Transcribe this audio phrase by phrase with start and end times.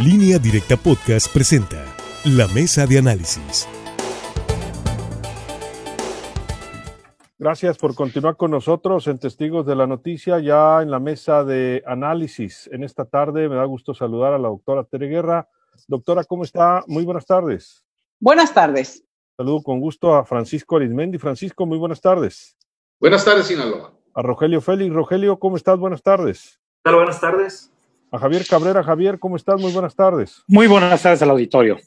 [0.00, 1.84] Línea Directa Podcast presenta
[2.24, 3.68] La Mesa de Análisis.
[7.38, 11.84] Gracias por continuar con nosotros en Testigos de la Noticia, ya en la mesa de
[11.86, 12.68] análisis.
[12.72, 15.48] En esta tarde me da gusto saludar a la doctora Tere Guerra.
[15.86, 16.82] Doctora, ¿cómo está?
[16.88, 17.86] Muy buenas tardes.
[18.18, 19.04] Buenas tardes.
[19.36, 21.18] Saludo con gusto a Francisco Arizmendi.
[21.18, 22.56] Francisco, muy buenas tardes.
[22.98, 23.92] Buenas tardes, Sinaloa.
[24.12, 24.92] A Rogelio Félix.
[24.92, 25.78] Rogelio, ¿cómo estás?
[25.78, 26.60] Buenas tardes.
[26.84, 27.70] Hola, buenas tardes.
[28.14, 28.80] A Javier Cabrera.
[28.84, 29.60] Javier, ¿cómo estás?
[29.60, 30.44] Muy buenas tardes.
[30.46, 31.78] Muy buenas tardes al auditorio.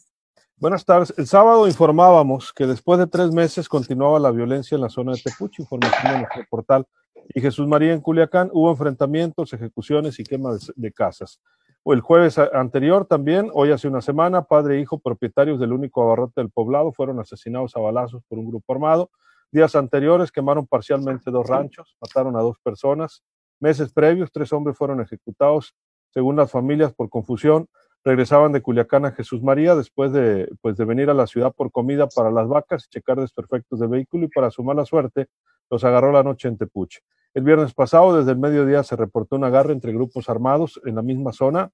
[0.58, 1.14] Buenas tardes.
[1.18, 5.22] El sábado informábamos que después de tres meses continuaba la violencia en la zona de
[5.22, 6.86] Tepuchi, información en nuestro portal.
[7.30, 11.40] Y Jesús María en Culiacán hubo enfrentamientos, ejecuciones y quemas de casas.
[11.86, 16.42] El jueves anterior también, hoy hace una semana, padre e hijo propietarios del único abarrote
[16.42, 19.12] del poblado fueron asesinados a balazos por un grupo armado.
[19.50, 23.24] Días anteriores quemaron parcialmente dos ranchos, mataron a dos personas.
[23.62, 25.74] Meses previos, tres hombres fueron ejecutados
[26.18, 27.68] según las familias, por confusión,
[28.04, 31.72] regresaban de Culiacán a Jesús María después de, pues, de venir a la ciudad por
[31.72, 35.28] comida para las vacas y checar desperfectos de vehículo y para su mala suerte
[35.70, 37.02] los agarró la noche en Tepuche.
[37.36, 41.04] El viernes pasado, desde el mediodía, se reportó un agarre entre grupos armados en la
[41.04, 41.70] misma zona,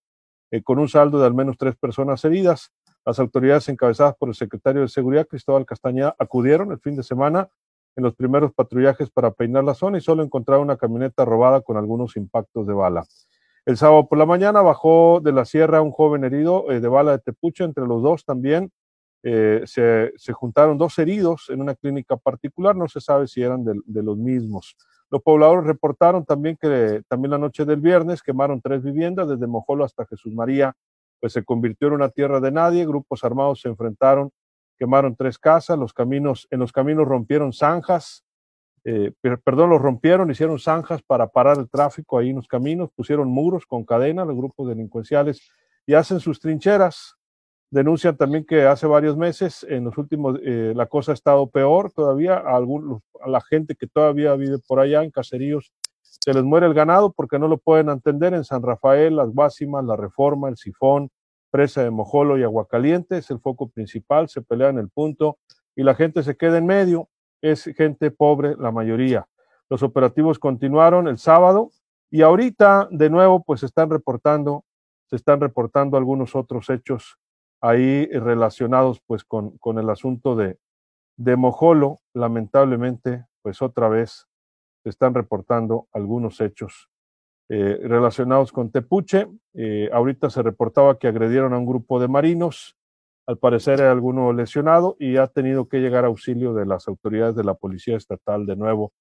[0.52, 2.73] eh, con un saldo de al menos tres personas heridas.
[3.06, 7.48] Las autoridades encabezadas por el secretario de Seguridad, Cristóbal Castañeda, acudieron el fin de semana
[7.96, 11.78] en los primeros patrullajes para peinar la zona y solo encontraron una camioneta robada con
[11.78, 13.06] algunos impactos de bala.
[13.66, 17.14] El sábado por la mañana bajó de la sierra un joven herido eh, de bala
[17.14, 17.64] de tepuche.
[17.64, 18.72] Entre los dos también
[19.23, 22.75] eh, se, se, juntaron dos heridos en una clínica particular.
[22.75, 24.75] No se sabe si eran de, de, los mismos.
[25.09, 29.86] Los pobladores reportaron también que también la noche del viernes quemaron tres viviendas desde Mojolo
[29.86, 30.75] hasta Jesús María.
[31.22, 32.86] Pues se convirtió en una tierra de nadie.
[32.86, 34.30] Grupos armados se enfrentaron,
[34.78, 35.80] quemaron tres casas.
[35.80, 38.25] Los caminos, en los caminos rompieron zanjas
[38.86, 39.12] eh,
[39.44, 43.66] perdón, los rompieron, hicieron zanjas para parar el tráfico ahí en los caminos, pusieron muros
[43.66, 45.42] con cadena, los grupos delincuenciales,
[45.86, 47.16] y hacen sus trincheras.
[47.70, 51.92] Denuncian también que hace varios meses, en los últimos, eh, la cosa ha estado peor
[51.92, 52.36] todavía.
[52.36, 56.68] A, algunos, a la gente que todavía vive por allá en caseríos, se les muere
[56.68, 58.34] el ganado porque no lo pueden entender.
[58.34, 61.09] En San Rafael, las Guásimas, la Reforma, el Sifón,
[61.50, 64.29] Presa de Mojolo y Aguacaliente es el foco principal.
[64.29, 65.38] Se pelean el punto
[65.75, 67.09] y la gente se queda en medio
[67.44, 69.28] es gente pobre la mayoría.
[69.70, 71.72] Los operativos continuaron el sábado
[72.09, 74.64] y ahorita de nuevo pues están reportando,
[75.09, 77.18] se están reportando algunos otros hechos
[77.62, 80.58] ahí relacionados pues con, con el asunto de,
[81.18, 82.00] de Mojolo.
[82.14, 84.26] Lamentablemente pues otra vez
[84.84, 86.90] se están reportando algunos hechos
[87.50, 89.28] eh, relacionados con Tepuche.
[89.53, 92.78] Eh, ahorita se reportaba que agredieron a un grupo de marinos
[93.25, 97.44] al parecer hay alguno lesionado y ha tenido que llegar auxilio de las autoridades de
[97.44, 98.94] la Policía Estatal de nuevo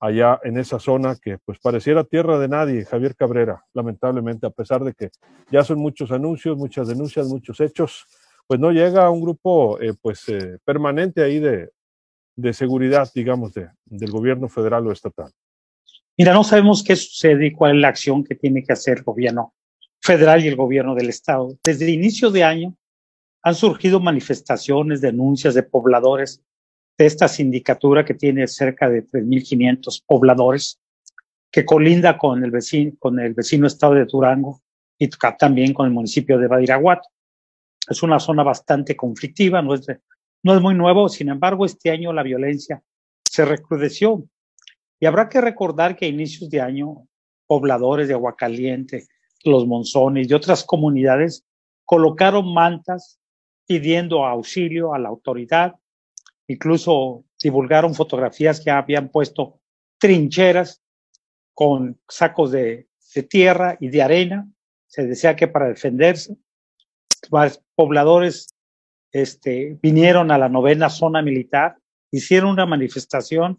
[0.00, 4.84] allá en esa zona que pues pareciera tierra de nadie, Javier Cabrera, lamentablemente, a pesar
[4.84, 5.10] de que
[5.50, 8.04] ya son muchos anuncios, muchas denuncias, muchos hechos,
[8.46, 11.70] pues no llega a un grupo eh, pues eh, permanente ahí de,
[12.36, 15.30] de seguridad, digamos, de, del gobierno federal o estatal.
[16.18, 19.04] Mira, no sabemos qué sucede y cuál es la acción que tiene que hacer el
[19.04, 19.54] gobierno
[20.00, 21.56] federal y el gobierno del estado.
[21.64, 22.76] Desde inicio de año,
[23.44, 26.42] han surgido manifestaciones, denuncias de pobladores
[26.96, 30.80] de esta sindicatura que tiene cerca de 3.500 pobladores,
[31.52, 34.62] que colinda con el, vecino, con el vecino estado de Durango
[34.98, 37.06] y también con el municipio de Badiraguato.
[37.86, 40.00] Es una zona bastante conflictiva, no es, de,
[40.42, 42.82] no es muy nuevo, sin embargo, este año la violencia
[43.24, 44.24] se recrudeció.
[44.98, 47.06] Y habrá que recordar que a inicios de año,
[47.46, 49.06] pobladores de Aguacaliente,
[49.44, 51.44] Los Monzones y otras comunidades
[51.84, 53.18] colocaron mantas
[53.66, 55.74] pidiendo auxilio a la autoridad,
[56.46, 59.60] incluso divulgaron fotografías que habían puesto
[59.98, 60.82] trincheras
[61.54, 62.88] con sacos de,
[63.28, 64.48] tierra y de arena,
[64.88, 66.36] se decía que para defenderse.
[67.30, 68.48] Los pobladores
[69.12, 71.76] este, vinieron a la novena zona militar,
[72.10, 73.56] hicieron una manifestación,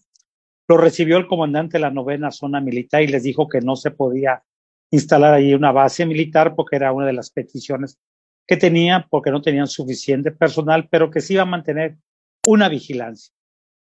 [0.67, 3.91] lo recibió el comandante de la novena zona militar y les dijo que no se
[3.91, 4.44] podía
[4.91, 7.97] instalar ahí una base militar porque era una de las peticiones
[8.47, 11.97] que tenían porque no tenían suficiente personal, pero que sí iba a mantener
[12.45, 13.33] una vigilancia.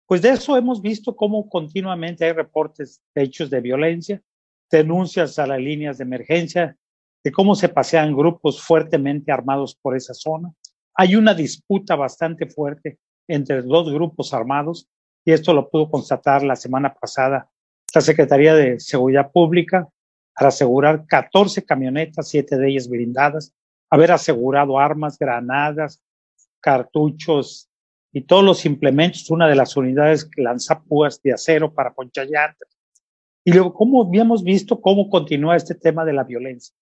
[0.05, 4.21] Pues de eso hemos visto cómo continuamente hay reportes de hechos de violencia,
[4.69, 6.77] denuncias a las líneas de emergencia,
[7.23, 10.53] de cómo se pasean grupos fuertemente armados por esa zona.
[10.95, 14.87] Hay una disputa bastante fuerte entre dos grupos armados
[15.23, 17.49] y esto lo pudo constatar la semana pasada
[17.93, 19.89] la Secretaría de Seguridad Pública
[20.33, 23.53] para asegurar 14 camionetas, siete de ellas blindadas,
[23.91, 26.01] haber asegurado armas, granadas,
[26.59, 27.69] cartuchos
[28.11, 32.67] y todos los implementos, una de las unidades que lanza púas de acero para ponchallantes.
[33.45, 36.75] Y luego, ¿cómo habíamos visto cómo continúa este tema de la violencia?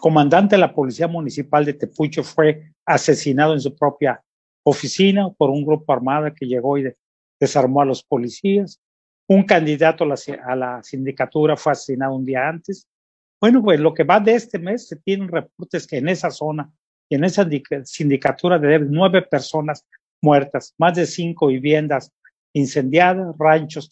[0.00, 4.22] comandante de la Policía Municipal de Tepuche fue asesinado en su propia
[4.64, 6.92] oficina por un grupo armado que llegó y
[7.38, 8.80] desarmó a los policías.
[9.28, 12.88] Un candidato a la, sindicatura fue asesinado un día antes.
[13.42, 16.72] Bueno, pues lo que va de este mes se tienen reportes que en esa zona
[17.08, 17.44] y en esa
[17.82, 19.84] sindicatura de nueve personas
[20.22, 22.12] muertas, más de cinco viviendas
[22.52, 23.90] incendiadas, ranchos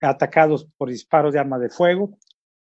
[0.00, 2.16] atacados por disparos de arma de fuego,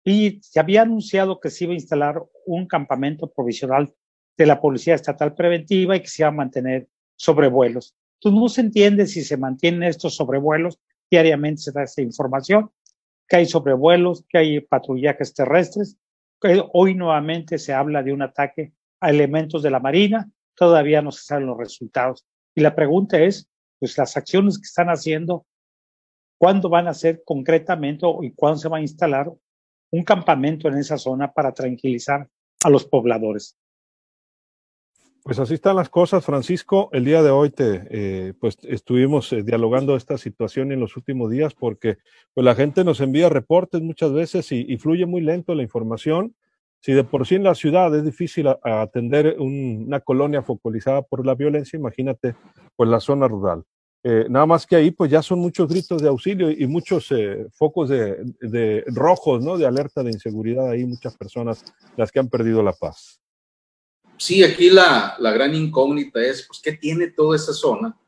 [0.03, 3.93] y se había anunciado que se iba a instalar un campamento provisional
[4.37, 7.95] de la Policía Estatal Preventiva y que se iba a mantener sobrevuelos.
[8.19, 10.77] Entonces no se entiende si se mantienen estos sobrevuelos,
[11.09, 12.69] diariamente se da esta información,
[13.29, 15.97] que hay sobrevuelos, que hay patrullajes terrestres,
[16.73, 21.23] hoy nuevamente se habla de un ataque a elementos de la Marina, todavía no se
[21.23, 22.25] saben los resultados.
[22.55, 23.49] Y la pregunta es,
[23.79, 25.45] pues las acciones que están haciendo,
[26.38, 29.31] ¿cuándo van a ser concretamente y cuándo se va a instalar
[29.91, 32.27] un campamento en esa zona para tranquilizar
[32.61, 33.57] a los pobladores.
[35.23, 36.89] Pues así están las cosas, Francisco.
[36.91, 41.29] El día de hoy te, eh, pues estuvimos eh, dialogando esta situación en los últimos
[41.29, 41.97] días porque
[42.33, 46.35] pues la gente nos envía reportes muchas veces y, fluye muy lento la información.
[46.79, 51.35] Si de por sí en la ciudad es difícil atender una colonia focalizada por la
[51.35, 52.35] violencia, imagínate
[52.75, 53.63] pues la zona rural.
[54.03, 57.45] Eh, nada más que ahí pues ya son muchos gritos de auxilio y muchos eh,
[57.51, 59.59] focos de, rojos, ¿no?
[59.59, 61.63] De alerta de inseguridad ahí, muchas personas
[61.95, 63.21] las que han perdido la paz.
[64.21, 68.00] Sí, aquí la, gran incógnita es, pues, ¿qué tiene toda esa zona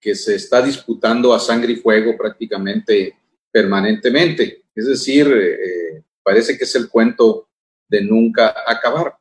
[0.00, 3.14] que se está disputando a sangre y fuego prácticamente
[3.52, 4.64] permanentemente?
[4.74, 7.50] Es decir, eh, parece que es el cuento
[7.86, 9.18] de nunca acabar.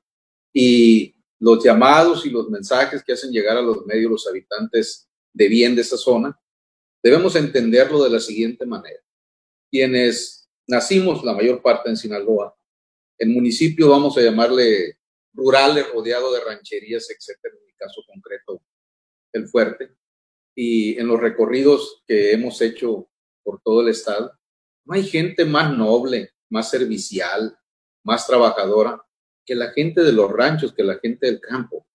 [0.53, 5.49] Y los llamados y los mensajes que hacen llegar a los medios los habitantes de
[5.49, 6.39] bien de esa zona,
[7.03, 9.01] debemos entenderlo de la siguiente manera.
[9.69, 12.55] Quienes nacimos la mayor parte en Sinaloa,
[13.17, 14.98] el municipio, vamos a llamarle
[15.33, 18.61] rurales, rodeado de rancherías, etcétera, en mi caso concreto,
[19.33, 19.95] el fuerte,
[20.55, 23.09] y en los recorridos que hemos hecho
[23.43, 24.33] por todo el estado,
[24.85, 27.57] no hay gente más noble, más servicial,
[28.03, 29.01] más trabajadora
[29.45, 31.87] que la gente de los ranchos, que la gente del campo.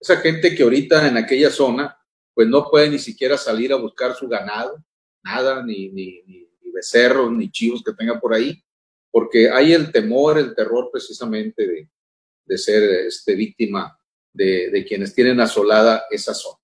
[0.00, 1.96] Esa gente que ahorita en aquella zona
[2.34, 4.82] pues no puede ni siquiera salir a buscar su ganado,
[5.22, 8.62] nada, ni, ni, ni, becerros, ni chivos que tenga por ahí,
[9.10, 11.90] porque hay el temor, el terror precisamente de,
[12.50, 13.96] de ser este, víctima
[14.32, 16.58] de, quienes tienen asolada esa zona.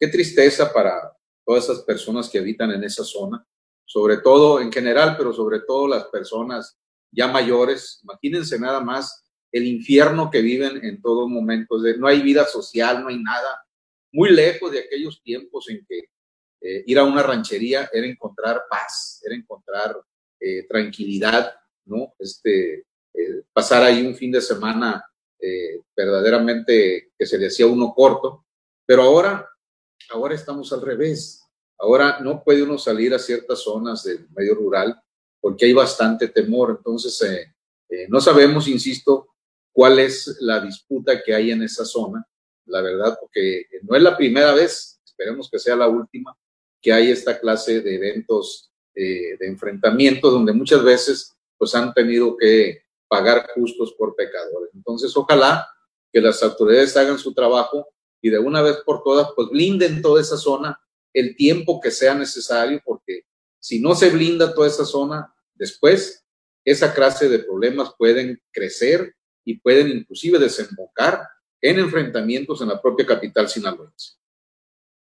[0.00, 1.14] Qué tristeza para
[1.44, 3.46] todas esas personas que habitan en esa zona,
[3.84, 6.78] sobre todo en general, pero sobre todo las personas
[7.10, 8.00] ya mayores.
[8.04, 9.22] Imagínense nada más
[9.52, 11.76] el infierno que viven en todo momento.
[11.98, 13.66] No hay vida social, no hay nada
[14.12, 15.98] muy lejos de aquellos tiempos en que
[16.62, 19.94] eh, ir a una ranchería era encontrar paz, era encontrar
[20.40, 21.54] eh, tranquilidad,
[21.84, 22.14] ¿no?
[22.18, 25.04] Este, eh, pasar ahí un fin de semana
[25.96, 28.46] verdaderamente que se le hacía uno corto,
[28.86, 29.44] pero ahora,
[30.10, 31.42] ahora estamos al revés.
[31.80, 35.02] Ahora no puede uno salir a ciertas zonas del medio rural
[35.40, 36.76] porque hay bastante temor.
[36.78, 37.48] Entonces,
[38.08, 39.34] no sabemos, insisto,
[39.72, 42.24] cuál es la disputa que hay en esa zona
[42.66, 46.36] la verdad, porque no es la primera vez, esperemos que sea la última,
[46.80, 52.36] que hay esta clase de eventos eh, de enfrentamiento donde muchas veces pues han tenido
[52.36, 52.81] que
[53.12, 54.70] pagar justos por pecadores.
[54.72, 55.68] Entonces, ojalá
[56.10, 57.86] que las autoridades hagan su trabajo
[58.22, 60.80] y de una vez por todas pues blinden toda esa zona
[61.12, 63.24] el tiempo que sea necesario, porque
[63.60, 66.24] si no se blinda toda esa zona, después
[66.64, 69.14] esa clase de problemas pueden crecer
[69.44, 71.28] y pueden inclusive desembocar
[71.60, 74.14] en enfrentamientos en la propia capital sinaloense.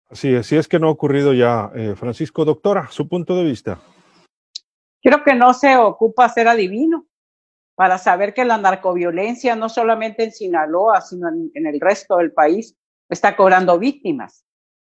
[0.07, 1.71] Así es, si es que no ha ocurrido ya.
[1.75, 3.79] Eh, Francisco, doctora, su punto de vista.
[4.99, 7.08] Creo que no se ocupa ser adivino
[7.79, 12.75] para saber que la narcoviolencia, no solamente en Sinaloa, sino en, el resto del país,
[13.07, 14.43] está cobrando víctimas.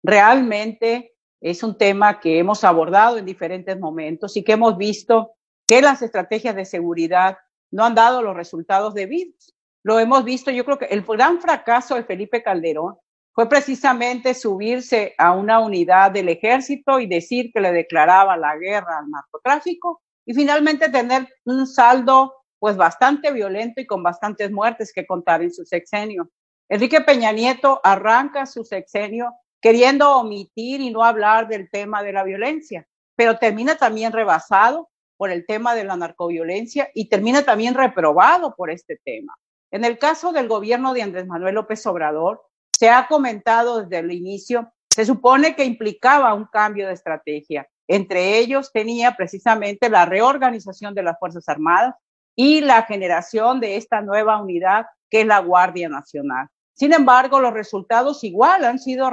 [0.01, 5.33] Realmente es un tema que hemos abordado en diferentes momentos y que hemos visto
[5.67, 7.37] que las estrategias de seguridad
[7.71, 9.53] no han dado los resultados debidos.
[9.83, 12.95] Lo hemos visto, yo creo que el gran fracaso de Felipe Calderón
[13.33, 18.99] fue precisamente subirse a una unidad del ejército y decir que le declaraba la guerra
[18.99, 25.05] al narcotráfico y finalmente tener un saldo pues bastante violento y con bastantes muertes que
[25.05, 26.29] contar en su sexenio.
[26.69, 32.23] Enrique Peña Nieto arranca su sexenio queriendo omitir y no hablar del tema de la
[32.23, 38.55] violencia, pero termina también rebasado por el tema de la narcoviolencia y termina también reprobado
[38.55, 39.35] por este tema.
[39.71, 44.11] En el caso del gobierno de Andrés Manuel López Obrador, se ha comentado desde el
[44.11, 47.67] inicio, se supone que implicaba un cambio de estrategia.
[47.87, 51.95] Entre ellos tenía precisamente la reorganización de las Fuerzas Armadas,
[52.37, 56.47] y la generación de esta nueva unidad que es la Guardia Nacional.
[56.73, 59.09] Sin embargo, los resultados igual han sido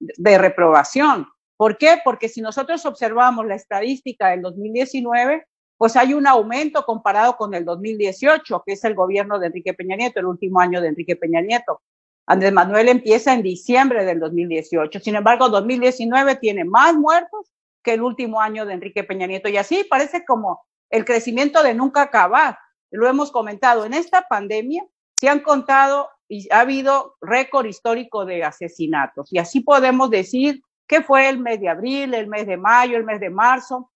[0.00, 1.28] de reprobación.
[1.58, 1.98] ¿Por qué?
[2.02, 7.66] Porque si nosotros observamos la estadística del 2019, pues hay un aumento comparado con el
[7.66, 11.42] 2018, que es el gobierno de Enrique Peña Nieto, el último año de Enrique Peña
[11.42, 11.82] Nieto.
[12.26, 15.00] Andrés Manuel empieza en diciembre del 2018.
[15.00, 17.52] Sin embargo, 2019 tiene más muertos
[17.82, 19.48] que el último año de Enrique Peña Nieto.
[19.50, 22.58] Y así parece como el crecimiento de nunca acabar.
[22.90, 28.44] Lo hemos comentado, en esta pandemia se han contado y ha habido récord histórico de
[28.44, 29.32] asesinatos.
[29.32, 33.04] Y así podemos decir que fue el mes de abril, el mes de mayo, el
[33.04, 33.90] mes de marzo.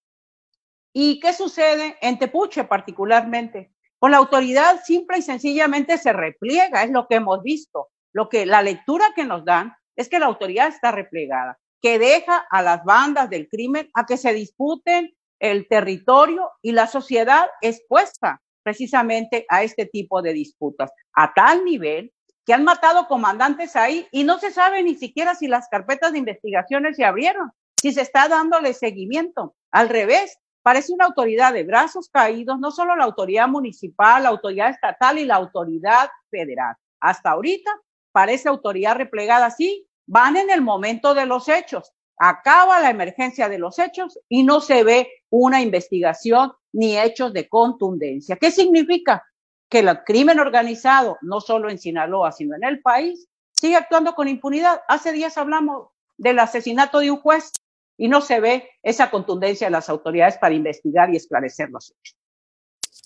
[0.92, 3.72] ¿Y qué sucede en Tepuche particularmente?
[3.98, 7.88] Con la autoridad simple y sencillamente se repliega, es lo que hemos visto.
[8.12, 12.44] Lo que la lectura que nos dan es que la autoridad está replegada, que deja
[12.50, 18.40] a las bandas del crimen a que se disputen el territorio y la sociedad expuesta
[18.62, 22.12] precisamente a este tipo de disputas, a tal nivel
[22.46, 26.18] que han matado comandantes ahí y no se sabe ni siquiera si las carpetas de
[26.18, 29.56] investigaciones se abrieron, si se está dándole seguimiento.
[29.72, 34.70] Al revés, parece una autoridad de brazos caídos, no solo la autoridad municipal, la autoridad
[34.70, 36.76] estatal y la autoridad federal.
[37.00, 37.70] Hasta ahorita
[38.12, 41.92] parece autoridad replegada, sí, van en el momento de los hechos.
[42.18, 47.48] Acaba la emergencia de los hechos y no se ve una investigación ni hechos de
[47.48, 48.36] contundencia.
[48.36, 49.24] ¿Qué significa?
[49.68, 54.28] Que el crimen organizado, no solo en Sinaloa, sino en el país, sigue actuando con
[54.28, 54.82] impunidad.
[54.88, 55.88] Hace días hablamos
[56.18, 57.52] del asesinato de un juez
[57.96, 62.16] y no se ve esa contundencia de las autoridades para investigar y esclarecer los hechos.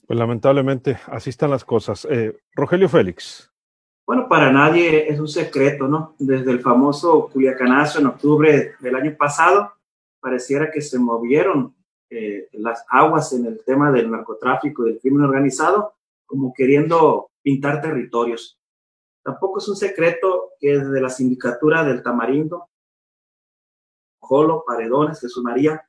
[0.06, 2.06] Pues lamentablemente así están las cosas.
[2.10, 3.52] Eh, Rogelio Félix.
[4.06, 6.14] Bueno, para nadie es un secreto, ¿no?
[6.20, 9.72] Desde el famoso Culiacanazo en octubre del año pasado,
[10.20, 11.74] pareciera que se movieron
[12.08, 15.94] eh, las aguas en el tema del narcotráfico y del crimen organizado,
[16.24, 18.60] como queriendo pintar territorios.
[19.24, 22.68] Tampoco es un secreto que desde la sindicatura del Tamarindo,
[24.20, 25.84] Jolo, Paredones, Jesús María,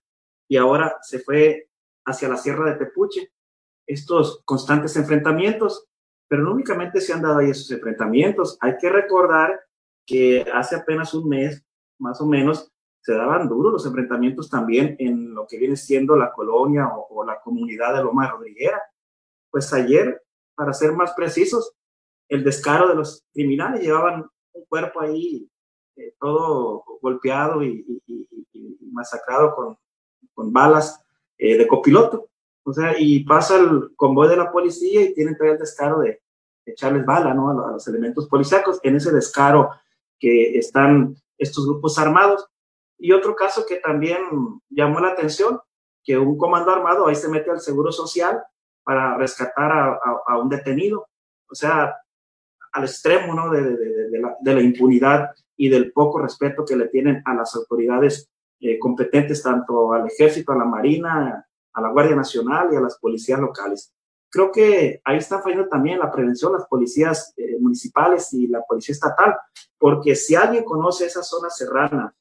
[0.48, 1.70] y ahora se fue
[2.04, 3.32] hacia la Sierra de Tepuche,
[3.86, 5.88] estos constantes enfrentamientos,
[6.28, 9.60] pero no únicamente se han dado ahí esos enfrentamientos, hay que recordar
[10.06, 11.64] que hace apenas un mes,
[12.00, 16.32] más o menos, se daban duros los enfrentamientos también en lo que viene siendo la
[16.34, 18.82] colonia o, la comunidad de Loma Rodriguera.
[19.50, 20.22] Pues ayer,
[20.56, 21.74] para ser más precisos,
[22.28, 25.50] el descaro de los criminales llevaban un cuerpo ahí
[25.96, 27.86] eh, todo golpeado y,
[28.92, 31.02] masacrado con, balas
[31.38, 32.30] eh, de copiloto.
[32.68, 36.22] O sea, y pasa el convoy de la policía y tienen todavía el descaro de,
[36.66, 37.50] echarles bala ¿no?
[37.50, 38.82] a, los elementos policíacos.
[38.84, 39.70] En ese descaro
[40.20, 42.46] que están estos grupos armados,
[42.98, 44.20] y otro caso que también
[44.70, 45.62] llamó la atención,
[46.04, 48.44] que un comando armado ahí se mete al Seguro Social
[48.84, 49.98] para rescatar
[50.28, 51.08] a, un detenido.
[51.50, 51.96] O sea,
[52.74, 53.50] al extremo ¿no?
[53.50, 57.56] de, de, la, de, la, impunidad y del poco respeto que le tienen a las
[57.56, 61.47] autoridades eh, competentes, tanto al ejército, a la marina,
[61.78, 63.94] a la Guardia Nacional y a las policías locales.
[64.32, 68.94] Creo que ahí está fallando también la prevención, las policías eh, municipales y la policía
[68.94, 69.36] estatal,
[69.78, 72.14] porque si alguien conoce esa zona serrana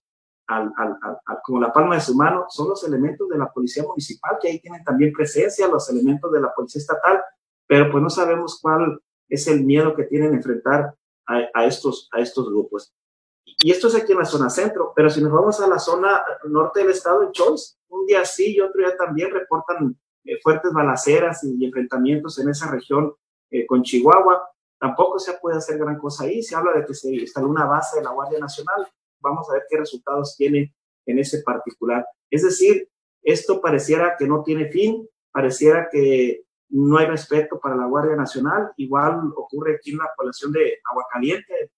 [1.42, 4.60] como la palma de su mano, son los elementos de la policía municipal, que ahí
[4.60, 7.20] tienen también presencia, los elementos de la policía estatal,
[7.66, 10.94] pero pues no sabemos cuál es el miedo que tienen enfrentar
[11.26, 12.94] a, a estos, a estos grupos.
[13.58, 16.22] Y esto es aquí en la zona centro, pero si nos vamos a la zona
[16.44, 20.72] norte del estado, en Choice, un día sí y otro día también reportan eh, fuertes
[20.72, 23.14] balaceras y, enfrentamientos en esa región
[23.50, 24.42] eh, con Chihuahua.
[24.78, 26.42] Tampoco se puede hacer gran cosa ahí.
[26.42, 28.86] Se habla de que se instaló una base de la Guardia Nacional,
[29.20, 30.74] vamos a ver qué resultados tiene
[31.06, 32.04] en ese particular.
[32.30, 32.88] Es decir,
[33.22, 38.72] esto pareciera que no tiene fin, pareciera que no hay respeto para la Guardia Nacional.
[38.76, 41.72] Igual ocurre aquí en la población de Aguacaliente,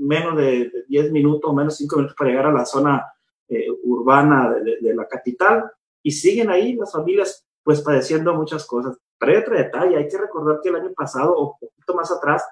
[0.00, 3.06] menos de 10 minutos, menos 5 minutos para llegar a la zona
[3.48, 5.70] eh, urbana de, la capital
[6.02, 8.96] y siguen ahí las familias pues padeciendo muchas cosas.
[9.18, 12.10] Pero hay otro detalle, hay que recordar que el año pasado o un poquito más
[12.10, 12.44] atrás,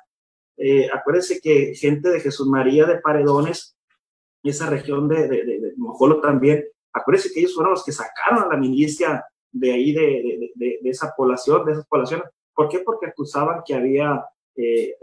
[0.57, 3.76] eh, acuérdense que gente de Jesús María de Paredones
[4.43, 6.64] esa región de, de, de, Mojolo también.
[6.93, 11.12] Acuérdense que ellos fueron los que sacaron a la milicia de ahí, de, de, esa
[11.17, 12.28] población, de esas poblaciones.
[12.55, 12.81] ¿Por qué?
[12.81, 14.25] Porque acusaban que había
[14.57, 14.95] eh,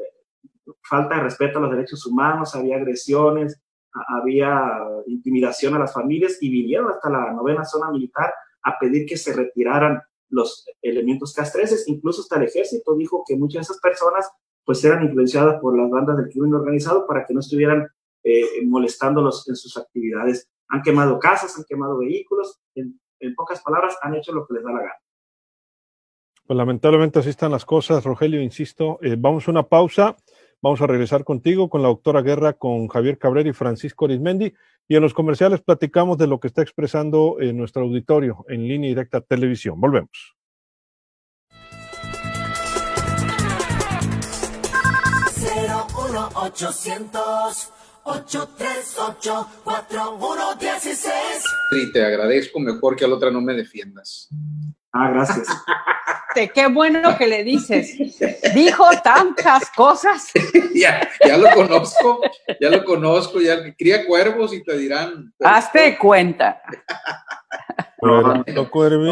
[0.81, 3.62] falta de respeto a los derechos humanos, había agresiones,
[4.07, 9.17] había intimidación a las familias y vinieron hasta la novena zona militar a pedir que
[9.17, 11.88] se retiraran los elementos castreses.
[11.88, 14.29] Incluso hasta el ejército dijo que muchas de esas personas
[14.65, 17.88] pues eran influenciadas por las bandas del crimen organizado para que no estuvieran
[18.24, 20.50] eh, molestándolos en sus actividades.
[20.69, 23.00] Han quemado casas, han quemado vehículos, en,
[23.36, 24.93] pocas palabras, han hecho lo que les da la gana.
[26.45, 29.00] Pues lamentablemente así están las cosas, Rogelio, insisto.
[29.01, 30.15] Eh, vamos a una pausa.
[30.65, 34.51] Vamos a regresar contigo con la doctora Guerra, con Javier Cabrera y Francisco Arismendi.
[34.88, 38.89] Y en los comerciales platicamos de lo que está expresando en nuestro auditorio en línea
[38.89, 39.79] directa televisión.
[39.79, 40.36] Volvemos.
[51.71, 54.29] Y te agradezco mejor que al otra no me defiendas.
[54.91, 55.47] Ah, gracias.
[56.53, 57.97] Qué bueno que le dices.
[58.53, 60.31] Dijo tantas cosas.
[60.75, 62.21] ya, ya lo conozco,
[62.59, 65.33] ya lo conozco, ya cría cuervos y te dirán.
[65.39, 66.62] Hazte cuenta.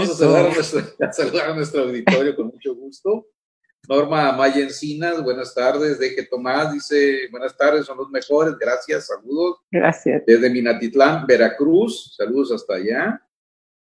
[0.01, 3.25] Vamos a saludar a, nuestro, a saludar a nuestro auditorio con mucho gusto.
[3.90, 6.00] Norma Maya Encinas, buenas tardes.
[6.00, 9.58] Deje Tomás dice, buenas tardes, son los mejores, gracias, saludos.
[9.70, 10.24] Gracias.
[10.25, 13.22] Desde Minatitlán, Veracruz, saludos hasta allá.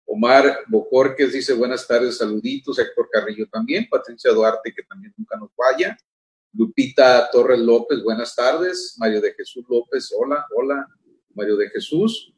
[0.04, 2.78] Omar Bojorques dice, buenas tardes, saluditos.
[2.78, 3.86] Héctor Carrillo también.
[3.88, 5.96] Patricia Duarte, que también nunca nos vaya.
[6.52, 8.96] Lupita Torres López, buenas tardes.
[8.98, 10.88] Mario de Jesús López, hola, hola.
[11.34, 12.34] Mario de Jesús.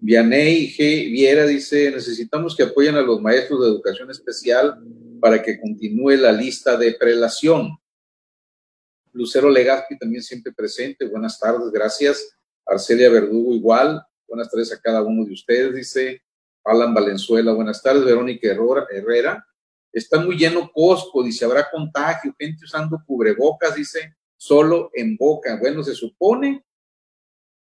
[0.00, 1.10] Vianey G.
[1.10, 4.78] Viera dice, necesitamos que apoyen a los maestros de educación especial
[5.20, 7.76] para que continúe la lista de prelación.
[9.12, 11.06] Lucero Legazpi también siempre presente.
[11.06, 12.36] Buenas tardes, gracias.
[12.66, 14.02] Arcelia Verdugo igual.
[14.26, 16.22] Buenas tardes a cada uno de ustedes, dice
[16.64, 17.52] Alan Valenzuela.
[17.52, 19.44] Buenas tardes, Verónica Herrera.
[19.92, 25.58] Está muy lleno Costco, dice, habrá contagio, gente usando cubrebocas, dice, solo en boca.
[25.58, 26.64] Bueno, se supone,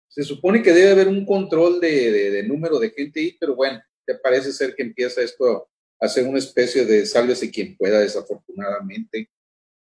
[0.08, 3.82] se supone que debe haber un control de, de número de gente ahí, pero bueno,
[4.04, 9.30] te parece ser que empieza esto hacer una especie de sálvese quien pueda, desafortunadamente.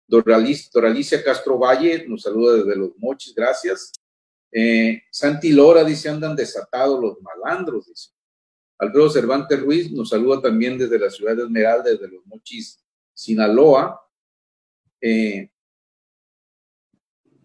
[0.07, 3.93] Doralicia, Castro Valle nos saluda desde Los Mochis, gracias.
[4.53, 8.11] Eh, Santi Lora dice, andan desatados los malandros, dice.
[8.79, 14.01] Alfredo Cervantes Ruiz nos saluda también desde la ciudad de Esmeralda, desde Los Mochis, Sinaloa.
[15.01, 15.51] Eh,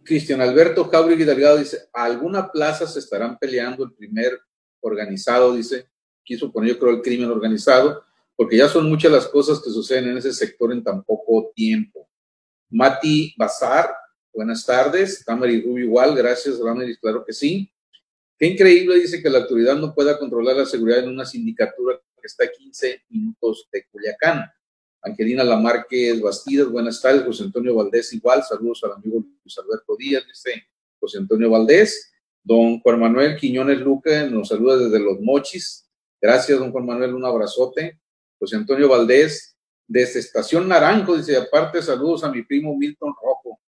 [0.04, 4.40] Cristian Alberto Jauregui Delgado dice, alguna plaza se estarán peleando el primer
[4.82, 5.88] organizado, dice,
[6.24, 8.04] quiso poner yo creo el crimen organizado,
[8.40, 12.08] porque ya son muchas las cosas que suceden en ese sector en tan poco tiempo.
[12.70, 13.94] Mati Bazar,
[14.34, 15.26] buenas tardes.
[15.26, 17.70] Tamari Rubio igual, gracias, Ramiris, claro que sí.
[18.38, 22.28] Qué increíble, dice que la autoridad no pueda controlar la seguridad en una sindicatura que
[22.28, 24.46] está a 15 minutos de Culiacán.
[25.02, 27.26] Angelina Lamarquez Bastidas, buenas tardes.
[27.26, 30.64] José Antonio Valdés igual, saludos al amigo Luis Alberto Díaz, dice
[30.98, 32.14] José Antonio Valdés.
[32.42, 35.90] Don Juan Manuel Quiñones Luque nos saluda desde Los Mochis.
[36.22, 38.00] Gracias, don Juan Manuel, un abrazote.
[38.40, 43.60] José Antonio Valdés, desde Estación Naranjo, dice, aparte saludos a mi primo Milton Rojo.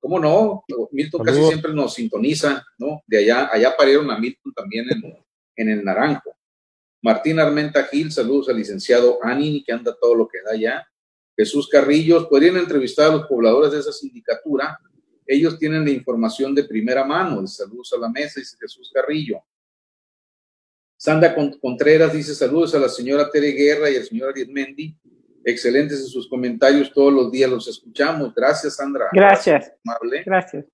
[0.00, 0.64] ¿Cómo no?
[0.92, 3.02] Milton casi siempre nos sintoniza, ¿no?
[3.06, 5.02] De allá, allá parieron a Milton también en,
[5.56, 6.34] en el Naranjo.
[7.02, 10.86] Martín Armenta Gil, saludos al licenciado Anini, que anda todo lo que da allá.
[11.36, 14.78] Jesús Carrillos, podrían entrevistar a los pobladores de esa sindicatura.
[15.26, 17.46] Ellos tienen la información de primera mano.
[17.46, 19.40] Saludos a la mesa, dice Jesús Carrillo.
[20.98, 24.96] Sandra Contreras dice saludos a la señora Tere Guerra y al señor Arizmendi.
[25.44, 28.34] Excelentes en sus comentarios, todos los días los escuchamos.
[28.34, 29.06] Gracias, Sandra.
[29.12, 29.72] Gracias.
[29.84, 30.24] Amable.
[30.26, 30.66] Gracias.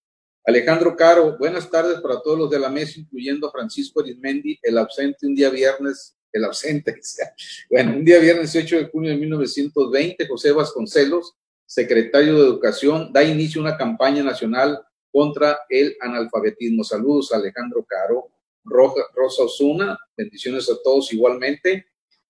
[0.46, 4.78] Alejandro Caro, buenas tardes para todos los de la mesa, incluyendo a Francisco Arizmendi, el
[4.78, 6.98] ausente un día viernes, el ausente,
[7.70, 11.34] bueno, un día viernes 18 de junio de 1920, José Vasconcelos,
[11.66, 14.80] secretario de Educación, da inicio a una campaña nacional
[15.12, 16.82] contra el analfabetismo.
[16.82, 18.30] Saludos, Alejandro Caro.
[18.64, 21.86] Rosa Osuna, bendiciones a todos igualmente.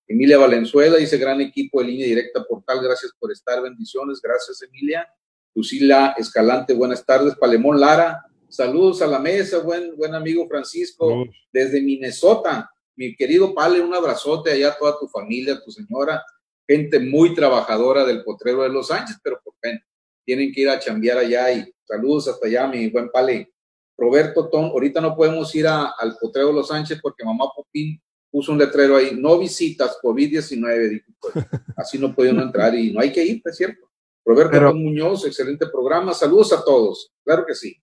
[0.07, 5.07] Emilia Valenzuela dice gran equipo de línea directa portal, gracias por estar, bendiciones, gracias Emilia.
[5.55, 7.35] Lucila Escalante, buenas tardes.
[7.35, 12.69] Palemón Lara, saludos a la mesa, buen, buen amigo Francisco, desde Minnesota.
[12.95, 16.23] Mi querido Pale, un abrazote allá a toda tu familia, tu señora,
[16.67, 19.79] gente muy trabajadora del potrero de Los Sánchez, pero por fin
[20.25, 23.54] tienen que ir a chambear allá y saludos hasta allá, mi buen Pale.
[23.97, 28.57] Roberto Tom, ahorita no podemos ir al Potrero Los Sánchez porque mamá Popín puso un
[28.57, 31.33] letrero ahí, no visitas COVID-19, dijo, pues,
[31.77, 33.89] así no puede entrar y no hay que ir, es cierto.
[34.25, 37.81] Roberto Tom Muñoz, excelente programa, saludos a todos, claro que sí.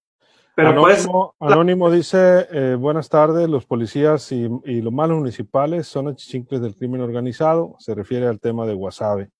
[0.54, 4.48] Pero Anónimo, pues, Anónimo dice, eh, buenas tardes, los policías y,
[4.82, 9.30] los malos municipales son achichincles del crimen organizado, se refiere al tema de Guasave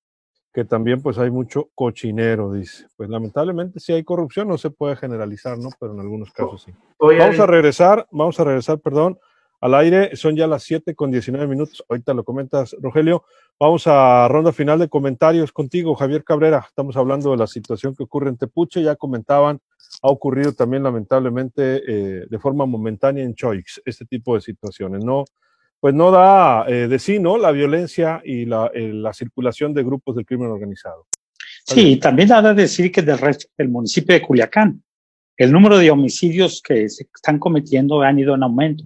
[0.52, 2.86] que también pues hay mucho cochinero, dice.
[2.96, 5.70] Pues lamentablemente si hay corrupción, no se puede generalizar, ¿no?
[5.80, 6.72] Pero en algunos casos sí.
[6.98, 9.18] vamos a regresar, vamos a regresar, perdón,
[9.60, 10.14] al aire.
[10.14, 11.82] Son ya las 7 con 19 minutos.
[11.88, 13.24] Ahorita lo comentas, Rogelio.
[13.58, 16.64] Vamos a ronda final de comentarios contigo, Javier Cabrera.
[16.68, 18.82] Estamos hablando de la situación que ocurre en Tepuche.
[18.82, 19.60] Ya comentaban,
[20.02, 25.02] ha ocurrido también lamentablemente eh, de forma momentánea en Choix este tipo de situaciones.
[25.02, 25.24] No,
[25.82, 27.36] pues no da eh, de sí, ¿no?
[27.36, 31.08] La violencia y la, eh, la, circulación de grupos del crimen organizado.
[31.66, 34.80] Sí, también da de decir que del resto del municipio de Culiacán,
[35.36, 38.84] el número de homicidios que se están cometiendo han ido en aumento.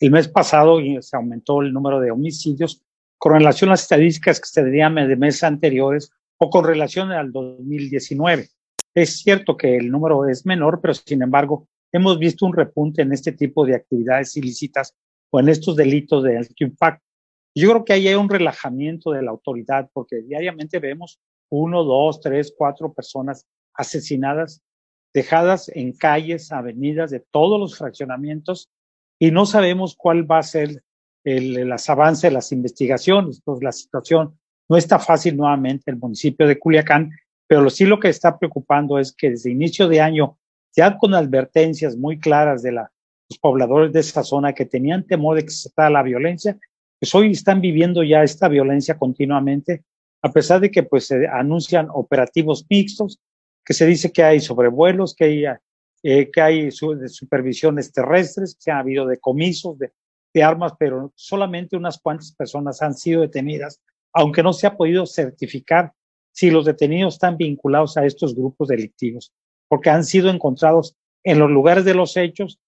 [0.00, 2.82] El mes pasado se aumentó el número de homicidios
[3.18, 7.30] con relación a las estadísticas que se tenían de meses anteriores o con relación al
[7.30, 8.48] 2019.
[8.94, 13.12] Es cierto que el número es menor, pero sin embargo hemos visto un repunte en
[13.12, 14.94] este tipo de actividades ilícitas
[15.30, 17.04] o en estos delitos de alto impacto.
[17.54, 21.18] Yo creo que ahí hay un relajamiento de la autoridad porque diariamente vemos
[21.50, 24.62] uno, dos, tres, cuatro personas asesinadas,
[25.12, 28.70] dejadas en calles, avenidas de todos los fraccionamientos
[29.18, 30.82] y no sabemos cuál va a ser
[31.24, 33.40] el, el avance de las investigaciones.
[33.44, 34.38] Pues la situación
[34.68, 37.10] no está fácil nuevamente en el municipio de Culiacán,
[37.46, 40.38] pero sí lo que está preocupando es que desde inicio de año,
[40.76, 42.92] ya con advertencias muy claras de la,
[43.28, 46.58] los pobladores de esa zona que tenían temor de que se tratara la violencia,
[46.98, 49.84] pues hoy están viviendo ya esta violencia continuamente,
[50.22, 53.20] a pesar de que pues se anuncian operativos mixtos,
[53.64, 55.44] que se dice que hay sobrevuelos, que hay,
[56.02, 59.92] eh, que hay supervisiones terrestres, que ha habido decomisos de,
[60.32, 63.80] de armas, pero solamente unas cuantas personas han sido detenidas,
[64.12, 65.92] aunque no se ha podido certificar
[66.32, 69.32] si los detenidos están vinculados a estos grupos delictivos,
[69.68, 72.58] porque han sido encontrados en los lugares de los hechos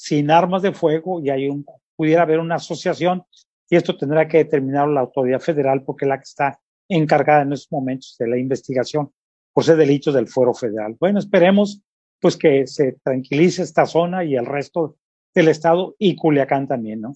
[0.00, 3.22] sin armas de fuego y hay un, pudiera haber una asociación
[3.68, 6.58] y esto tendrá que determinar la autoridad federal porque es la que está
[6.88, 9.12] encargada en estos momentos de la investigación
[9.52, 10.96] por ser delitos del fuero federal.
[10.98, 11.82] Bueno, esperemos
[12.18, 14.96] pues que se tranquilice esta zona y el resto
[15.34, 17.14] del estado y Culiacán también, ¿no?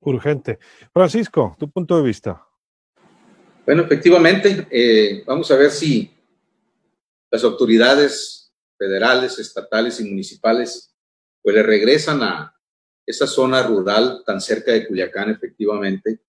[0.00, 0.58] Urgente.
[0.92, 2.44] Francisco, tu punto de vista.
[3.64, 6.12] Bueno, efectivamente, eh, vamos a ver si
[7.30, 10.97] las autoridades federales, estatales y municipales
[11.48, 12.54] pues le regresan a
[13.06, 16.20] esa zona rural tan cerca de Culiacán, efectivamente,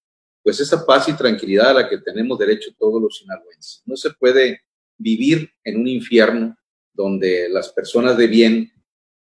[0.41, 3.83] pues esa paz y tranquilidad a la que tenemos derecho todos los sinaloenses.
[3.85, 4.61] No se puede
[4.97, 6.57] vivir en un infierno
[6.93, 8.71] donde las personas de bien,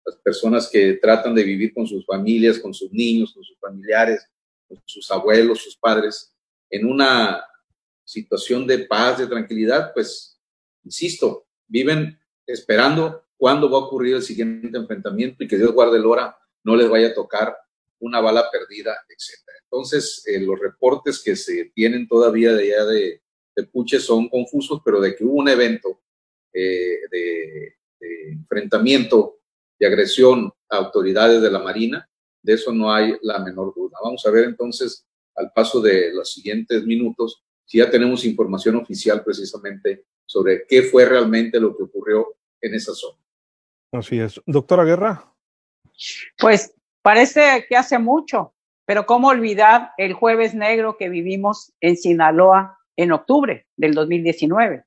[0.07, 4.25] las personas que tratan de vivir con sus familias, con sus niños, con sus familiares,
[4.69, 6.33] con sus abuelos, sus padres,
[6.71, 7.43] en una
[8.05, 10.39] situación de paz, de tranquilidad, pues,
[10.85, 16.05] insisto, viven esperando cuándo va a ocurrir el siguiente enfrentamiento y que Dios guarde el
[16.05, 17.57] hora, no les vaya a tocar
[18.01, 19.41] una bala perdida, etc.
[19.65, 23.23] Entonces, eh, los reportes que se tienen todavía de allá de,
[23.73, 26.01] Puche son confusos, pero de que hubo un evento
[26.53, 29.41] eh, de, de enfrentamiento,
[29.81, 32.09] de agresión a autoridades de la Marina,
[32.41, 33.99] de eso no hay la menor duda.
[34.01, 39.25] Vamos a ver entonces, al paso de los siguientes minutos, si ya tenemos información oficial
[39.25, 43.19] precisamente sobre qué fue realmente lo que ocurrió en esa zona.
[43.93, 44.41] Así es.
[44.47, 45.33] Doctora Guerra.
[46.39, 52.79] Pues parece que hace mucho, pero ¿cómo olvidar el jueves negro que vivimos en Sinaloa
[52.97, 54.85] en octubre del 2019?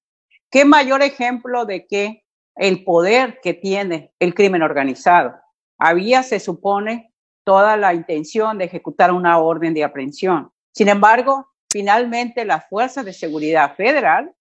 [0.49, 2.23] ¿Qué mayor ejemplo de que
[2.55, 5.35] el poder que tiene el crimen organizado?
[5.77, 7.11] Había, se supone,
[7.43, 10.51] toda la intención de ejecutar una orden de aprehensión.
[10.71, 14.33] Sin embargo, finalmente las fuerzas de seguridad federal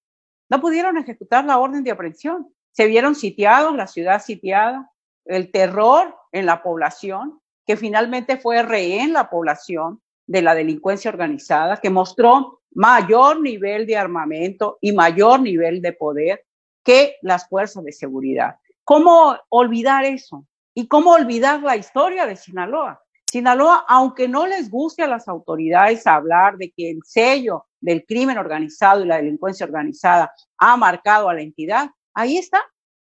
[0.51, 2.53] no pudieron ejecutar la orden de aprehensión.
[2.73, 4.91] Se vieron sitiados, la ciudad sitiada,
[5.25, 11.77] el terror en la población, que finalmente fue rehén la población de la delincuencia organizada,
[11.79, 16.45] que mostró mayor nivel de armamento y mayor nivel de poder
[16.85, 18.57] que las fuerzas de seguridad.
[18.85, 20.45] ¿Cómo olvidar eso?
[20.75, 23.03] ¿Y cómo olvidar la historia de Sinaloa?
[23.27, 28.39] Sinaloa, aunque no les guste a las autoridades hablar de que el sello del crimen
[28.39, 32.63] organizado y la delincuencia organizada ha marcado a la entidad, ahí está.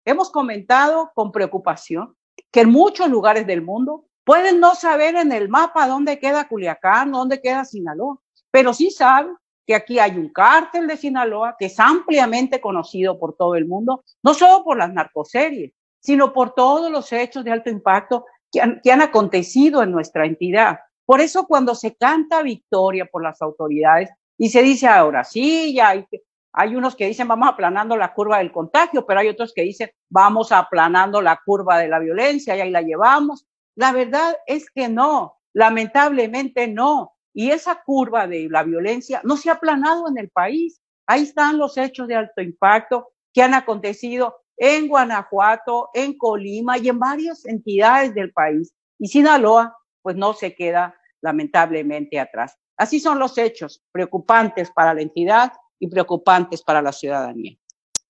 [0.05, 2.15] Hemos comentado con preocupación
[2.51, 7.11] que en muchos lugares del mundo pueden no saber en el mapa dónde queda Culiacán,
[7.11, 8.19] dónde queda Sinaloa,
[8.51, 9.35] pero sí saben
[9.65, 14.03] que aquí hay un cártel de Sinaloa que es ampliamente conocido por todo el mundo,
[14.21, 18.61] no solo por las narcoseries, sino por todos los hechos de alto impacto que
[18.91, 20.79] han, acontecido en nuestra entidad.
[21.05, 25.89] Por eso cuando se canta victoria por las autoridades y se dice ahora sí, ya
[25.89, 26.05] hay,
[26.53, 29.89] hay unos que dicen vamos aplanando la curva del contagio, pero hay otros que dicen
[30.09, 33.47] vamos aplanando la curva de la violencia y ahí la llevamos.
[33.75, 37.15] La verdad es que no, lamentablemente no.
[37.33, 40.79] Y esa curva de la violencia no se ha aplanado en el país.
[41.07, 46.89] Ahí están los hechos de alto impacto que han acontecido en Guanajuato, en Colima y
[46.89, 48.75] en varias entidades del país.
[48.99, 52.55] Y Sinaloa, pues no se queda lamentablemente atrás.
[52.77, 55.51] Así son los hechos preocupantes para la entidad
[55.83, 57.57] y preocupantes para la ciudadanía.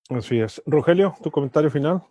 [0.09, 0.61] Así es.
[0.67, 2.03] Rogelio, tu comentario final.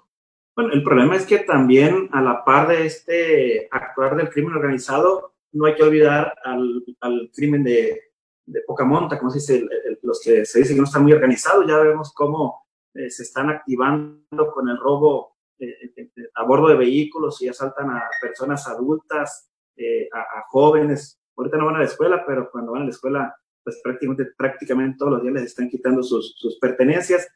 [0.56, 5.34] Bueno, el problema es que también a la par de este actuar del crimen organizado,
[5.52, 8.12] no hay que olvidar al, al crimen de,
[8.44, 9.66] de, poca monta, como se dice,
[10.02, 13.50] los que se dice que no están muy organizados, ya vemos cómo eh, se están
[13.50, 19.48] activando con el robo eh, eh, a bordo de vehículos y asaltan a personas adultas,
[20.12, 21.20] a, a, jóvenes.
[21.36, 24.96] Ahorita no van a la escuela, pero cuando van a la escuela, pues prácticamente, prácticamente
[24.98, 27.26] todos los días les están quitando sus, sus pertenencias.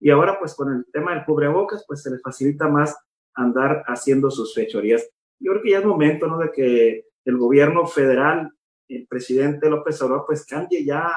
[0.00, 2.96] Y ahora, pues con el tema del cubrebocas, pues se les facilita más
[3.34, 5.08] andar haciendo sus fechorías.
[5.38, 6.38] Yo creo que ya es momento, ¿no?
[6.38, 8.50] De que el gobierno federal,
[8.88, 11.12] el presidente López Obrador, pues cambie ya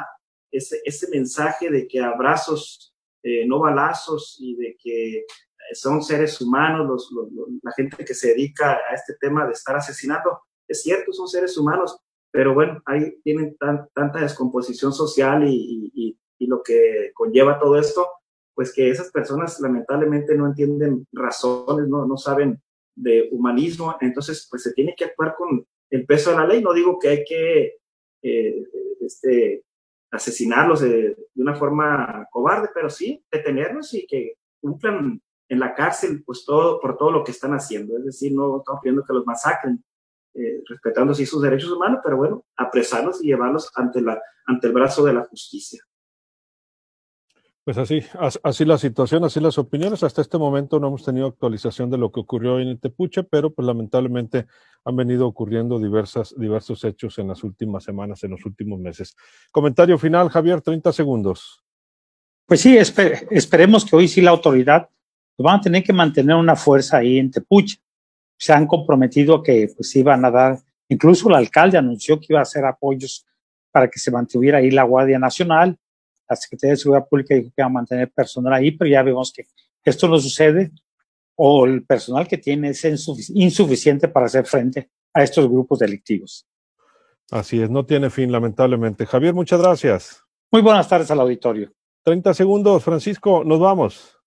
[0.51, 5.25] ese, ese mensaje de que abrazos, eh, no balazos y de que
[5.73, 10.41] son seres humanos, los, la gente que se dedica a este tema de estar asesinando.
[10.67, 11.99] Es cierto, son seres humanos,
[12.31, 16.15] pero bueno, ahí tienen tanta descomposición social y, y,
[16.47, 18.07] lo que conlleva todo esto,
[18.55, 22.59] pues que esas personas lamentablemente no entienden razones, no, no saben
[22.95, 26.63] de humanismo, entonces pues se tiene que actuar con el peso de la ley.
[26.63, 27.77] No digo que hay que
[28.21, 28.63] eh,
[29.01, 29.63] este,
[30.11, 36.43] asesinarlos de, una forma cobarde, pero sí detenerlos y que cumplan en la cárcel pues
[36.45, 37.97] todo por todo lo que están haciendo.
[37.97, 39.83] Es decir, no estamos pidiendo que los masacren,
[40.33, 44.73] eh, respetando sí sus derechos humanos, pero bueno, apresarlos y llevarlos ante, la, ante el
[44.73, 45.83] brazo de la justicia.
[47.69, 48.01] Pues así,
[48.41, 50.01] así la situación, así las opiniones.
[50.01, 53.63] Hasta este momento no hemos tenido actualización de lo que ocurrió en Tepuche, pero pues
[53.63, 54.47] lamentablemente
[54.85, 59.15] han venido ocurriendo diversas, diversos hechos en las últimas semanas, en los últimos meses.
[59.51, 61.63] Comentario final, Javier, 30 segundos.
[62.47, 64.89] Pues sí, esperemos que hoy sí la autoridad
[65.35, 67.77] pues, van a tener que mantener una fuerza ahí en Tepuche.
[68.39, 72.39] Se han comprometido a que pues iban a dar, incluso el alcalde anunció que iba
[72.39, 73.27] a hacer apoyos
[73.71, 75.77] para que se mantuviera ahí la Guardia Nacional
[76.29, 79.33] la Secretaría de Seguridad Pública dijo que va a mantener personal ahí, pero ya vemos
[79.33, 79.47] que
[79.83, 80.71] esto no sucede
[81.35, 82.85] o el personal que tiene es
[83.29, 86.45] insuficiente para hacer frente a estos grupos delictivos.
[87.31, 89.05] Así es, no tiene fin, lamentablemente.
[89.05, 90.23] Javier, muchas gracias.
[90.51, 91.71] Muy buenas tardes al auditorio.
[92.03, 94.18] 30 segundos, Francisco, nos vamos.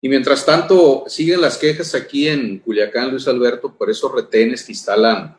[0.00, 4.72] Y mientras tanto, siguen las quejas aquí en Culiacán, Luis Alberto, por esos retenes que
[4.72, 5.36] instalan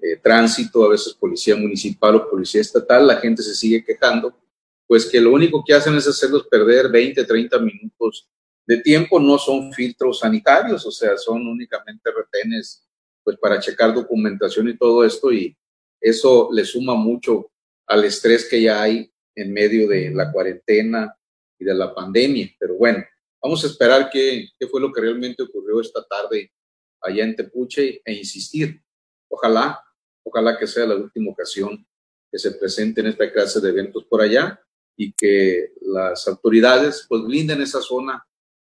[0.00, 3.06] eh, tránsito, a veces policía municipal o policía estatal.
[3.06, 4.34] La gente se sigue quejando
[4.86, 8.28] pues que lo único que hacen es hacerlos perder 20, 30 minutos
[8.66, 12.84] de tiempo, no son filtros sanitarios, o sea, son únicamente retenes
[13.22, 15.56] pues para checar documentación y todo esto y
[16.00, 17.50] eso le suma mucho
[17.86, 21.16] al estrés que ya hay en medio de la cuarentena
[21.58, 22.48] y de la pandemia.
[22.58, 23.04] Pero bueno,
[23.42, 26.52] vamos a esperar qué, qué fue lo que realmente ocurrió esta tarde
[27.00, 28.82] allá en Tepuche e insistir.
[29.28, 29.82] Ojalá,
[30.24, 31.86] ojalá que sea la última ocasión
[32.30, 34.60] que se presente en esta clase de eventos por allá
[34.96, 38.26] y que las autoridades pues blinden esa zona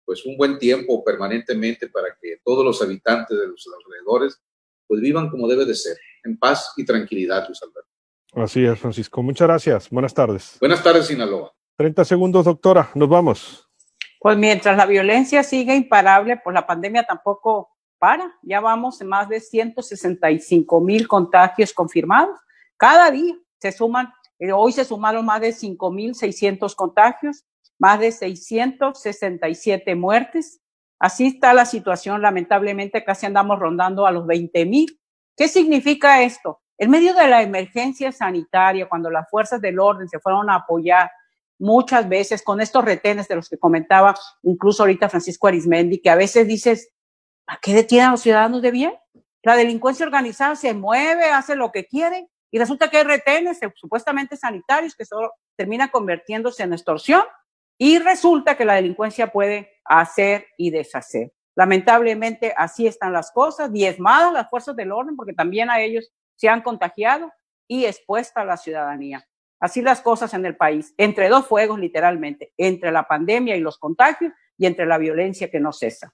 [0.06, 4.42] pues un buen tiempo permanentemente para que todos los habitantes de los alrededores
[4.88, 7.90] pues vivan como debe de ser, en paz y tranquilidad, Luis Alberto.
[8.34, 9.22] Así es, Francisco.
[9.22, 9.90] Muchas gracias.
[9.90, 10.58] Buenas tardes.
[10.62, 11.54] Buenas tardes, Sinaloa.
[11.76, 12.90] 30 segundos, doctora.
[12.96, 13.67] Nos vamos.
[14.20, 18.36] Pues mientras la violencia sigue imparable, pues la pandemia tampoco para.
[18.42, 22.40] Ya vamos en más de 165 mil contagios confirmados.
[22.78, 27.46] Cada día se suman eh, hoy se sumaron más de 5.600 contagios,
[27.80, 30.62] más de 667 muertes.
[31.00, 35.00] Así está la situación, lamentablemente casi andamos rondando a los 20.000.
[35.36, 36.60] ¿Qué significa esto?
[36.78, 41.10] En medio de la emergencia sanitaria, cuando las fuerzas del orden se fueron a apoyar
[41.60, 46.16] muchas veces con estos retenes de los que comentaba incluso ahorita Francisco Arismendi, que a
[46.16, 46.92] veces dices,
[47.48, 48.94] ¿a qué detienen a los ciudadanos de bien?
[49.44, 54.38] La delincuencia organizada se mueve, hace lo que quiere y resulta que hay retenes supuestamente
[54.38, 57.24] sanitarios que solo termina convirtiéndose en extorsión
[57.78, 61.32] y resulta que la delincuencia puede hacer y deshacer.
[61.56, 66.50] Lamentablemente así están las cosas, diezmadas las fuerzas del orden porque también a ellos se
[66.50, 67.32] han contagiado
[67.68, 69.28] y expuesta a la ciudadanía.
[69.60, 73.78] Así las cosas en el país, entre dos fuegos literalmente, entre la pandemia y los
[73.78, 76.14] contagios y entre la violencia que no cesa.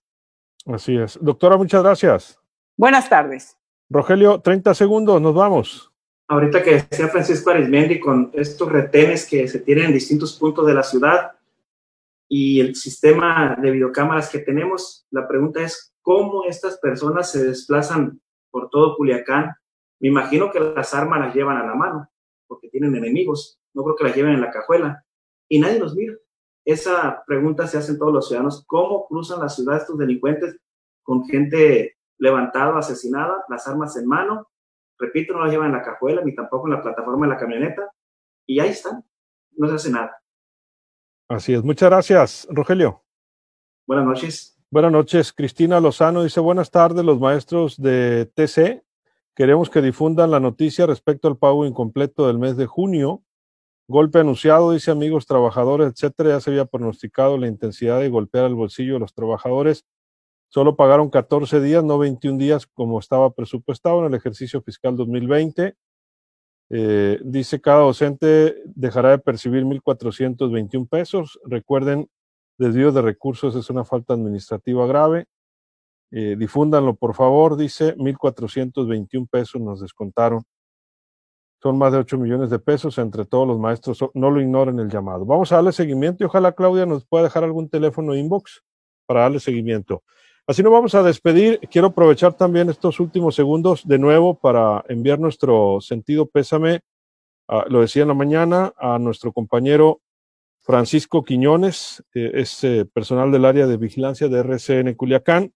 [0.65, 1.17] Así es.
[1.21, 2.39] Doctora, muchas gracias.
[2.77, 3.57] Buenas tardes.
[3.89, 5.93] Rogelio, 30 segundos, nos vamos
[6.27, 10.73] ahorita que decía Francisco Arismendi con estos retenes que se tienen en distintos puntos de
[10.73, 11.33] la ciudad
[12.27, 18.19] y el sistema de videocámaras que tenemos, la pregunta es cómo estas personas se desplazan
[18.49, 19.51] por todo Culiacán.
[19.99, 22.09] Me imagino que las armas las llevan a la mano
[22.53, 25.05] porque tienen enemigos, no creo que las lleven en la cajuela
[25.49, 26.15] y nadie los mira.
[26.65, 30.57] Esa pregunta se hacen todos los ciudadanos, ¿cómo cruzan la ciudad estos delincuentes
[31.03, 34.47] con gente levantada, asesinada, las armas en mano
[35.03, 37.91] Repito, no la llevan en la cajuela ni tampoco en la plataforma de la camioneta.
[38.47, 39.03] Y ahí están.
[39.51, 40.17] No se hace nada.
[41.29, 41.63] Así es.
[41.63, 43.03] Muchas gracias, Rogelio.
[43.85, 44.57] Buenas noches.
[44.69, 45.33] Buenas noches.
[45.33, 48.83] Cristina Lozano dice buenas tardes, los maestros de TC
[49.35, 53.23] Queremos que difundan la noticia respecto al pago incompleto del mes de junio.
[53.87, 56.29] Golpe anunciado, dice amigos trabajadores, etcétera.
[56.29, 59.85] Ya se había pronosticado la intensidad de golpear el bolsillo de los trabajadores.
[60.49, 65.75] Solo pagaron 14 días, no 21 días como estaba presupuestado en el ejercicio fiscal 2020.
[66.69, 71.39] Eh, dice cada docente dejará de percibir 1.421 pesos.
[71.43, 72.07] Recuerden,
[72.59, 75.25] desvío de recursos es una falta administrativa grave.
[76.15, 80.43] Eh, difúndanlo, por favor, dice 1.421 pesos nos descontaron.
[81.59, 83.97] Son más de 8 millones de pesos entre todos los maestros.
[84.13, 85.25] No lo ignoren el llamado.
[85.25, 88.63] Vamos a darle seguimiento y ojalá Claudia nos pueda dejar algún teléfono inbox
[89.07, 90.03] para darle seguimiento.
[90.45, 91.59] Así nos vamos a despedir.
[91.71, 96.81] Quiero aprovechar también estos últimos segundos de nuevo para enviar nuestro sentido pésame,
[97.69, 100.01] lo decía en la mañana, a nuestro compañero
[100.59, 105.51] Francisco Quiñones, es eh, personal del área de vigilancia de RCN Culiacán.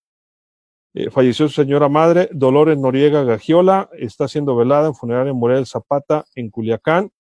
[1.00, 6.26] Eh, falleció su señora madre, Dolores Noriega Gagiola, está siendo velada en funeraria Morel Zapata
[6.34, 7.12] en Culiacán.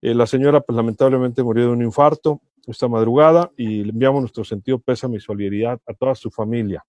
[0.00, 4.44] Eh, la señora, pues lamentablemente murió de un infarto esta madrugada y le enviamos nuestro
[4.44, 6.84] sentido pésame y solidaridad a toda su familia.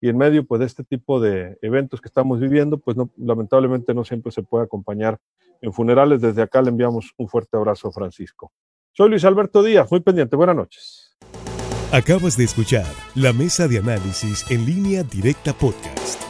[0.00, 4.02] Y en medio pues, de este tipo de eventos que estamos viviendo, pues lamentablemente no
[4.02, 5.20] siempre se puede acompañar
[5.60, 6.20] en funerales.
[6.20, 8.50] Desde acá le enviamos un fuerte abrazo Francisco.
[8.90, 10.34] Soy Luis Alberto Díaz, muy pendiente.
[10.34, 11.11] Buenas noches.
[11.92, 16.21] Acabas de escuchar la mesa de análisis en línea directa podcast.